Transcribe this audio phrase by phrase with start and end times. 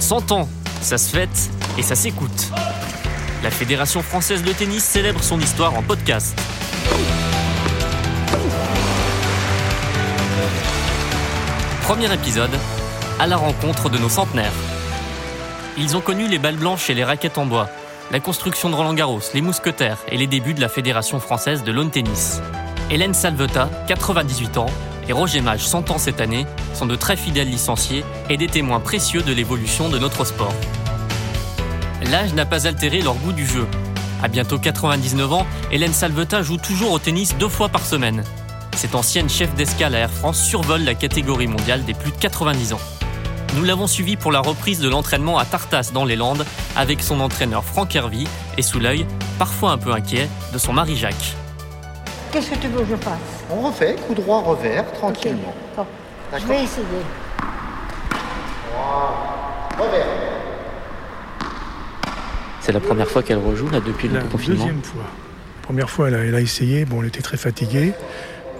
[0.00, 0.48] 100 ans,
[0.80, 2.50] ça se fête et ça s'écoute.
[3.42, 6.38] La Fédération française de tennis célèbre son histoire en podcast.
[11.82, 12.50] Premier épisode,
[13.18, 14.52] à la rencontre de nos centenaires.
[15.76, 17.68] Ils ont connu les balles blanches et les raquettes en bois,
[18.10, 21.72] la construction de Roland Garros, les mousquetaires et les débuts de la Fédération française de
[21.72, 22.40] lawn tennis.
[22.90, 24.70] Hélène Salveta, 98 ans,
[25.08, 28.80] et Roger Mage, 100 ans cette année, sont de très fidèles licenciés et des témoins
[28.80, 30.54] précieux de l'évolution de notre sport.
[32.10, 33.66] L'âge n'a pas altéré leur goût du jeu.
[34.22, 38.24] À bientôt 99 ans, Hélène Salveta joue toujours au tennis deux fois par semaine.
[38.76, 42.74] Cette ancienne chef d'escale à Air France survole la catégorie mondiale des plus de 90
[42.74, 42.80] ans.
[43.56, 46.44] Nous l'avons suivi pour la reprise de l'entraînement à Tartas dans les Landes
[46.76, 49.06] avec son entraîneur Franck Hervy et sous l'œil,
[49.38, 51.34] parfois un peu inquiet, de son mari Jacques.
[52.30, 53.37] Qu'est-ce que tu veux que je fasse?
[53.50, 55.54] On refait, coup droit, revers, tranquillement.
[55.76, 55.86] Bon,
[56.36, 56.84] Je vais essayer.
[59.78, 60.06] Revers.
[62.60, 65.04] C'est la première fois qu'elle rejoue là depuis La deuxième fois.
[65.62, 66.84] Première fois, elle a, elle a essayé.
[66.84, 67.92] Bon, elle était très fatiguée,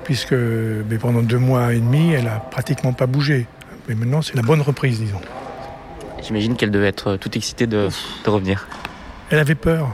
[0.04, 3.46] puisque mais pendant deux mois et demi, elle a pratiquement pas bougé.
[3.88, 5.20] Mais maintenant, c'est la bonne reprise, disons.
[6.22, 7.88] J'imagine qu'elle devait être toute excitée de,
[8.24, 8.66] de revenir.
[9.30, 9.88] Elle avait peur.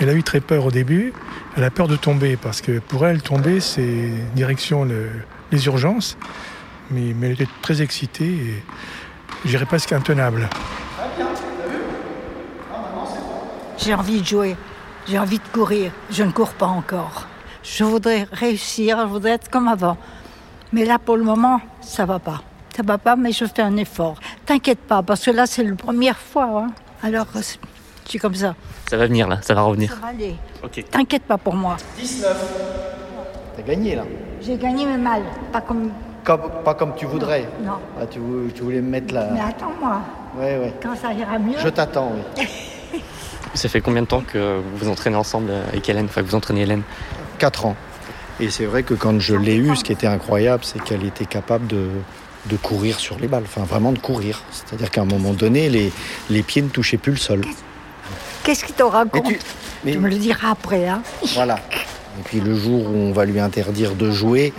[0.00, 1.12] Elle a eu très peur au début.
[1.56, 5.10] Elle a peur de tomber, parce que pour elle, tomber, c'est direction le-
[5.50, 6.16] les urgences.
[6.90, 8.62] Mais, mais elle était très excitée et
[9.44, 10.48] je dirais presque intenable.
[13.78, 14.56] J'ai envie de jouer.
[15.08, 15.90] J'ai envie de courir.
[16.10, 17.26] Je ne cours pas encore.
[17.62, 18.98] Je voudrais réussir.
[19.00, 19.96] Je voudrais être comme avant.
[20.72, 22.42] Mais là, pour le moment, ça va pas.
[22.76, 24.16] Ça va pas, mais je fais un effort.
[24.46, 26.64] T'inquiète pas, parce que là, c'est la première fois.
[26.64, 26.72] hein.
[27.02, 27.26] Alors,
[28.10, 28.54] suis comme ça.
[28.88, 29.98] Ça va venir là, ça va Ça revenir.
[30.00, 30.34] va aller.
[30.64, 30.84] Ok.
[30.90, 31.76] T'inquiète pas pour moi.
[31.98, 32.36] 19.
[33.56, 34.04] T'as gagné là.
[34.42, 35.22] J'ai gagné, mais mal.
[35.52, 35.90] Pas comme.
[36.24, 37.46] Comme- pas comme tu voudrais.
[37.64, 37.74] Non.
[38.00, 38.18] Ah, tu
[38.62, 39.28] voulais me mettre là.
[39.32, 40.00] Mais attends-moi.
[40.38, 40.74] Ouais, ouais.
[40.82, 41.58] Quand ça ira mieux.
[41.58, 42.46] Je t'attends, oui.
[43.54, 46.36] Ça fait combien de temps que vous vous entraînez ensemble avec Hélène, enfin que vous
[46.36, 46.82] entraînez Hélène?
[47.38, 47.74] 4 ans.
[48.38, 51.24] Et c'est vrai que quand je l'ai eue, ce qui était incroyable, c'est qu'elle était
[51.26, 51.88] capable de,
[52.46, 53.42] de courir sur les balles.
[53.44, 54.42] Enfin, vraiment de courir.
[54.52, 55.92] C'est-à-dire qu'à un moment donné, les,
[56.30, 57.40] les pieds ne touchaient plus le sol.
[58.44, 59.38] Qu'est-ce qui te raconte tu-
[59.84, 61.02] mais- Tu me le diras après, hein.
[61.34, 61.56] Voilà.
[62.18, 64.52] Et puis le jour où on va lui interdire de jouer,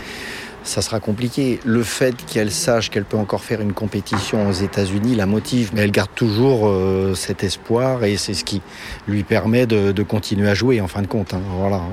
[0.64, 1.60] ça sera compliqué.
[1.66, 5.82] Le fait qu'elle sache qu'elle peut encore faire une compétition aux États-Unis la motive, mais
[5.82, 8.62] elle garde toujours euh, cet espoir et c'est ce qui
[9.08, 11.34] lui permet de, de continuer à jouer en fin de compte.
[11.34, 11.42] hein.
[11.60, 11.78] Voilà.
[11.78, 11.90] hein.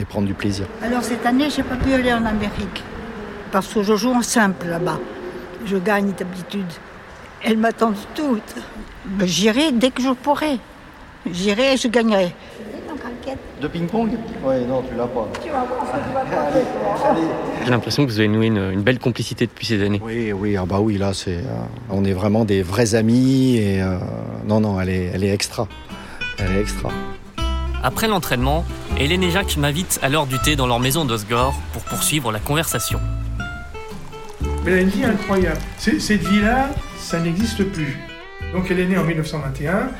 [0.00, 0.66] Et prendre du plaisir.
[0.82, 2.84] Alors cette année, j'ai pas pu aller en Amérique
[3.50, 5.00] parce que je joue en simple là-bas.
[5.66, 6.70] Je gagne d'habitude.
[7.42, 8.54] Elle m'attend toutes.
[9.24, 10.58] J'irai dès que je pourrai.
[11.32, 12.32] J'irai et je gagnerai.
[13.60, 14.10] De ping-pong?
[14.44, 15.28] Oui, non, tu l'as pas.
[17.64, 20.00] J'ai l'impression que vous avez noué une, une belle complicité depuis ces années.
[20.02, 23.82] Oui, oui, ah bah oui, là, c'est, euh, on est vraiment des vrais amis et
[23.82, 23.98] euh,
[24.46, 25.66] non, non, elle est, elle est extra.
[26.38, 26.90] Elle est extra.
[27.82, 28.64] Après l'entraînement,
[28.98, 32.38] Hélène et Jacques m'invitent à l'heure du thé dans leur maison d'Osgore pour poursuivre la
[32.38, 33.00] conversation.
[34.64, 35.58] Mais elle a une vie incroyable.
[35.78, 37.98] Cette vie-là, ça n'existe plus.
[38.52, 39.90] Donc elle est née en 1921.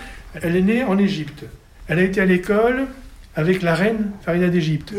[0.43, 1.45] Elle est née en Égypte.
[1.89, 2.87] Elle a été à l'école
[3.35, 4.93] avec la reine Farida d'Égypte.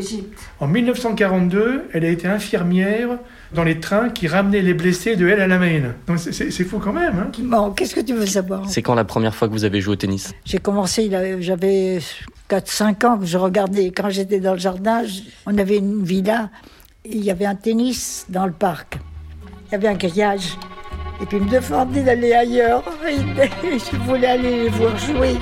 [0.59, 3.09] En 1942, elle a été infirmière
[3.53, 5.93] dans les trains qui ramenaient les blessés de El Alamein.
[6.07, 7.13] Donc c'est- fou quand même.
[7.19, 8.69] Hein Bon, qu'est-ce que tu veux savoir?
[8.69, 10.33] C'est quand la première fois que vous avez joué au tennis?
[10.45, 11.09] J'ai commencé,
[11.41, 11.99] j'avais
[12.47, 13.91] 4-5 ans que je regardais.
[13.91, 15.01] Quand j'étais dans le jardin,
[15.45, 16.49] on avait une villa.
[17.05, 18.99] Il y avait un tennis dans le parc.
[19.67, 20.57] Il y avait un grillage.
[21.21, 22.83] Et puis il me demandait d'aller ailleurs.
[23.05, 25.37] Je voulais aller les voir jouer.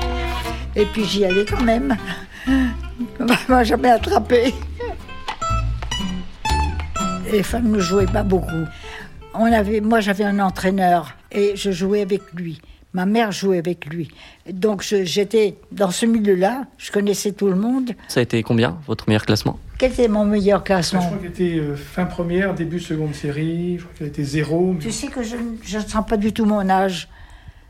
[0.75, 1.95] Et puis j'y allais quand même.
[2.47, 4.53] On m'a jamais attrapé.
[7.31, 8.65] Les femmes ne jouaient pas beaucoup.
[9.33, 12.59] On avait, moi, j'avais un entraîneur et je jouais avec lui.
[12.93, 14.09] Ma mère jouait avec lui.
[14.49, 16.63] Donc je- j'étais dans ce milieu-là.
[16.77, 17.91] Je connaissais tout le monde.
[18.07, 19.59] Ça a été combien, votre meilleur classement?
[19.77, 21.05] Quel était mon meilleur je classement?
[21.05, 23.77] crois qu'elle était euh, fin première, début seconde série.
[23.77, 24.73] Je crois qu'elle était zéro.
[24.73, 27.07] mais- Tu sais que je ne je ne sens pas du tout mon âge.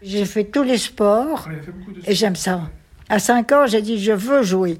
[0.01, 2.69] J'ai fait tous les sports de et j'aime ça.
[3.09, 4.77] À 5 ans, j'ai dit je veux jouer.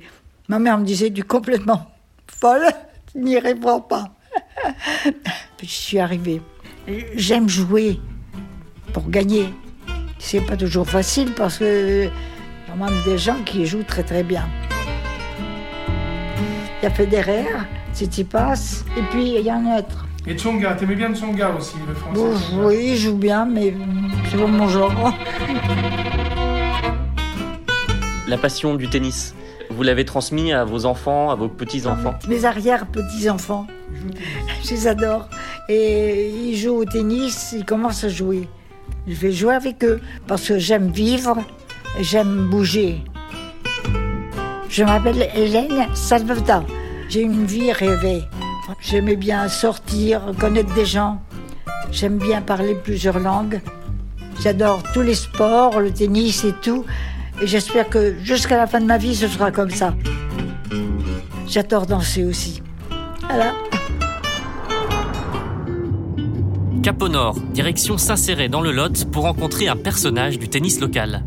[0.47, 1.88] Ma mère me disait tu es complètement
[2.27, 2.67] folle,
[3.11, 4.13] tu n'y répondras pas.
[5.57, 6.41] Puis je suis arrivée.
[7.15, 8.00] J'aime jouer
[8.94, 9.50] pour gagner.
[10.19, 12.09] C'est pas toujours facile parce que il
[12.69, 14.45] y a même des gens qui jouent très très bien.
[16.81, 17.45] Il y a Federer,
[17.93, 20.05] Tsitsipas, et puis il y en a un autre.
[20.27, 22.19] Et Tsonga, t'aimais bien Tsonga aussi, le français.
[22.19, 22.33] Bon,
[22.67, 23.73] oui, il joue bien, mais
[24.29, 24.91] c'est pas mon genre.
[28.27, 29.33] La passion du tennis,
[29.69, 32.15] vous l'avez transmis à vos enfants, à vos petits-enfants?
[32.27, 33.67] Mes arrière-petits-enfants,
[34.63, 35.29] je les adore.
[35.69, 38.49] Et ils jouent au tennis, ils commencent à jouer.
[39.07, 41.38] Je vais jouer avec eux parce que j'aime vivre
[42.01, 43.04] j'aime bouger.
[44.69, 46.63] Je m'appelle Hélène Salvata.
[47.09, 48.24] J'ai une vie rêvée.
[48.81, 51.21] J'aimais bien sortir, connaître des gens.
[51.92, 53.62] J'aime bien parler plusieurs langues.
[54.42, 56.86] J'adore tous les sports, le tennis et tout.
[57.42, 59.95] Et j'espère que jusqu'à la fin de ma vie, ce sera comme ça.
[61.48, 62.62] J'adore danser aussi.
[63.27, 63.54] Voilà.
[66.87, 71.25] Cap Nord, direction Saint-Céré dans le Lot pour rencontrer un personnage du tennis local.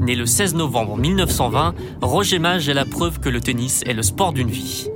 [0.00, 4.02] Né le 16 novembre 1920, Roger Mage est la preuve que le tennis est le
[4.02, 4.88] sport d'une vie.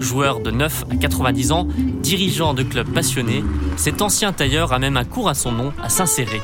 [0.00, 1.68] Joueur de 9 à 90 ans,
[2.02, 3.44] dirigeant de club passionné,
[3.76, 6.42] cet ancien tailleur a même un cours à son nom à Saint-Céré.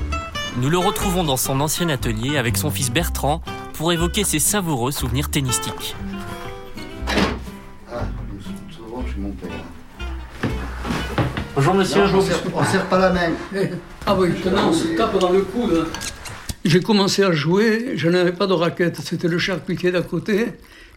[0.63, 3.43] Nous le retrouvons dans son ancien atelier avec son fils Bertrand
[3.73, 5.97] pour évoquer ses savoureux souvenirs tennistiques.
[7.91, 8.03] Ah,
[8.71, 9.51] souvent mon père.
[11.67, 12.03] Bonjour monsieur.
[12.03, 13.31] on on serre pas la main.
[14.05, 15.87] Ah oui, maintenant on se tape dans le coude.
[16.63, 20.49] J'ai commencé à jouer, je n'avais pas de raquette, c'était le charcutier d'à côté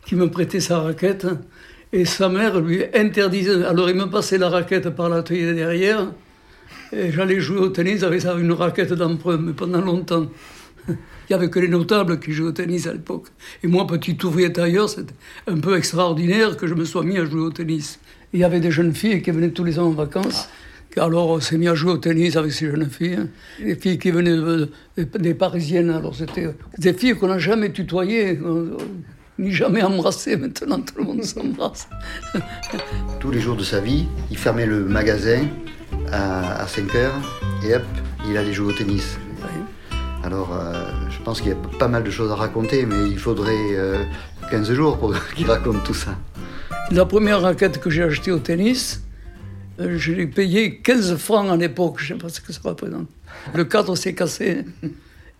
[0.05, 1.25] qui me prêtait sa raquette.
[1.93, 6.11] Et sa mère lui interdisait, alors il me passait la raquette par l'atelier derrière,
[6.91, 10.27] et j'allais jouer au tennis avec ça, une raquette d'emprunt, mais pendant longtemps.
[10.89, 10.95] Il
[11.29, 13.27] n'y avait que les notables qui jouaient au tennis à l'époque.
[13.63, 15.13] Et moi, petit ouvrier tailleur, c'était
[15.47, 17.99] un peu extraordinaire que je me sois mis à jouer au tennis.
[18.33, 20.49] Il y avait des jeunes filles qui venaient tous les ans en vacances.
[20.97, 23.19] Alors on s'est mis à jouer au tennis avec ces jeunes filles.
[23.59, 27.71] Les filles qui venaient de- de- des Parisiennes, alors c'était des filles qu'on n'a jamais
[27.71, 28.75] tutoyées, euh,
[29.37, 30.35] ni jamais embrassées.
[30.37, 31.87] Maintenant, tout le monde s'embrasse.
[33.19, 35.43] Tous les jours de sa vie, il fermait le magasin
[36.11, 37.13] à, 5 heures
[37.63, 37.83] et hop,
[38.27, 39.19] il allait jouer au tennis.
[40.23, 40.73] Alors, euh,
[41.11, 44.03] je pense qu'il y a pas mal de choses à raconter, mais il faudrait euh,
[44.49, 46.15] 15 jours pour qu'il raconte tout ça.
[46.89, 49.01] La première raquette que j'ai achetée au tennis,
[49.79, 52.61] euh, je l'ai payée 15 francs à l'époque, je ne sais pas ce que ça
[52.63, 53.09] représente.
[53.53, 54.63] Le cadre s'est cassé.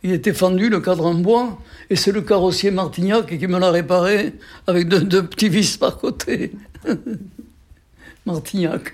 [0.03, 1.57] Il était fendu, le cadre en bois,
[1.89, 4.33] et c'est le carrossier Martignac qui me l'a réparé
[4.67, 6.51] avec deux, petits vis par côté.
[8.25, 8.93] Martignac,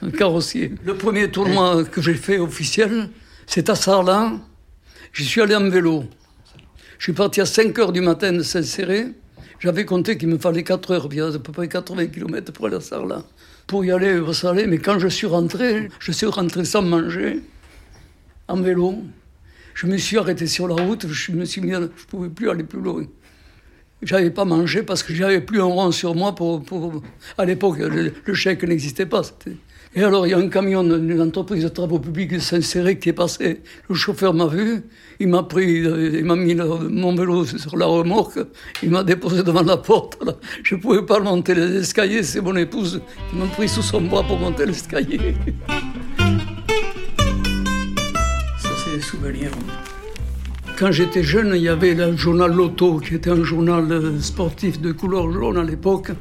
[0.00, 0.72] un carrossier.
[0.84, 3.10] Le premier tournoi que j'ai fait officiel,
[3.46, 4.32] c'est à Sarlat.
[5.12, 6.04] J'y suis allé en vélo.
[6.98, 9.08] Je suis parti à 5 heures du matin de Saint-Céré.
[9.58, 12.76] J'avais compté qu'il me fallait 4 heures, puis à peu près 80 km pour aller
[12.76, 13.24] à Sarlat.
[13.66, 17.40] Pour y aller au Salé, mais quand je suis rentré, je suis rentré sans manger,
[18.48, 18.98] en vélo.
[19.74, 22.64] Je me suis arrêté sur la route, je me suis mis, je pouvais plus aller
[22.64, 23.04] plus loin.
[24.02, 27.02] J'avais pas mangé parce que j'avais plus un rond sur moi pour, pour-
[27.36, 29.22] à l'époque, le, chèque n'existait pas.
[29.92, 33.08] Et alors, il y a un camion d'une entreprise de travaux publics de Saint-Céré qui
[33.08, 33.60] est passé.
[33.88, 34.84] Le chauffeur m'a vu,
[35.18, 38.38] il m'a pris, euh, il m'a mis mon vélo sur la remorque,
[38.84, 40.16] il m'a déposé devant la porte.
[40.62, 44.02] Je ne pouvais pas monter les escaliers, c'est mon épouse qui m'a pris sous son
[44.02, 45.34] bras pour monter l'escalier.
[48.58, 49.50] Ça, c'est des souvenirs.
[50.78, 54.80] Quand j'étais jeune, il y avait le journal Loto, qui était un journal euh, sportif
[54.80, 56.12] de couleur jaune à l'époque.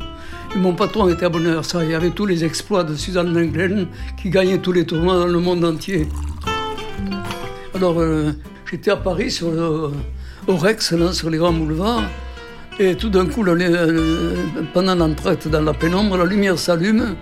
[0.56, 1.84] Mon patron était à ça.
[1.84, 3.88] Il y avait tous les exploits de Suzanne Lenglen,
[4.18, 6.07] qui gagnait tous les tournois dans le monde entier.
[7.75, 8.31] Alors, euh,
[8.69, 9.92] j'étais à Paris, sur le,
[10.48, 12.04] au Rex, sur les grands boulevards.
[12.80, 13.46] Et tout d'un coup,
[14.74, 17.16] pendant l'entraite dans la pénombre, la lumière s'allume.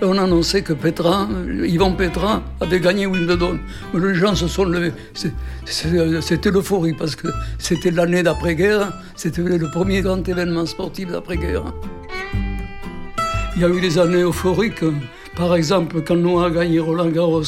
[0.00, 3.58] Et on annonçait que Petra, euh, Yvan Petra, avait gagné Wimbledon.
[3.92, 4.92] Mais les gens se sont levés.
[5.66, 7.28] C'était l'euphorie parce que
[7.58, 8.92] c'était l'année d'après-guerre.
[9.16, 11.64] C'était le premier grand événement sportif d'après-guerre.
[13.56, 14.84] Il y a eu des années euphoriques.
[15.36, 17.42] Par exemple, quand Noah a gagné Roland Garros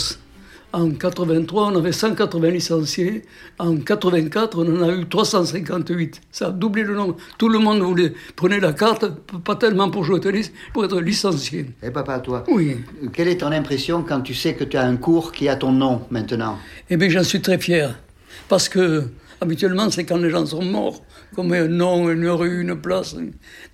[0.72, 3.22] en 83, on avait 180 licenciés.
[3.58, 6.20] En 84, on en a eu 358.
[6.30, 7.16] Ça a doublé le nombre.
[7.38, 9.06] Tout le monde voulait prenait la carte,
[9.44, 11.66] pas tellement pour jouer au tennis, pour être licencié.
[11.82, 12.78] Et papa, toi, Oui.
[13.12, 15.72] quelle est ton impression quand tu sais que tu as un cours qui a ton
[15.72, 16.58] nom maintenant?
[16.88, 17.98] Eh bien, j'en suis très fier.
[18.48, 19.04] Parce que,
[19.42, 21.02] habituellement, c'est quand les gens sont morts,
[21.34, 23.14] qu'on met un nom, une rue, une place.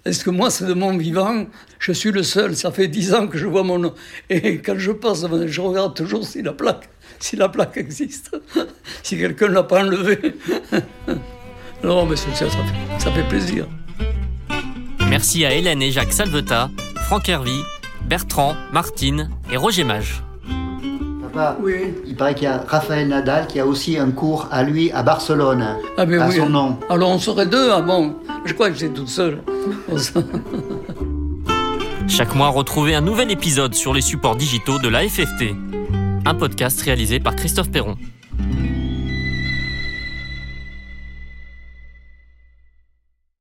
[0.05, 1.47] Est-ce que moi, c'est de mon vivant?
[1.79, 2.57] Je suis le seul.
[2.57, 3.95] Ça fait dix ans que je vois mon nom.
[4.31, 6.89] Et quand je passe, je regarde toujours si la plaque,
[7.21, 8.37] si la plaque existe.
[9.03, 10.35] si quelqu'un ne l'a pas enlevée.
[11.85, 13.69] non, mais ça, ça fait, ça fait plaisir.
[15.09, 16.71] Merci à Hélène et Jacques Salveta,
[17.07, 17.61] Franck Hervy,
[18.07, 20.23] Bertrand, Martine et Roger Mage.
[21.33, 21.95] Papa, Oui.
[22.07, 25.03] il paraît qu'il y a Raphaël Nadal qui a aussi un cours à lui à
[25.03, 25.65] Barcelone,
[25.97, 26.37] Ah, ben à oui.
[26.37, 26.77] son nom.
[26.91, 28.15] Alors, on serait deux Ah bon?
[28.45, 29.43] Je crois que j'étais toute seule.
[32.09, 35.55] Chaque mois, retrouvez un nouvel épisode sur les supports digitaux de la FFT.
[36.25, 37.97] Un podcast réalisé par Christophe Perron.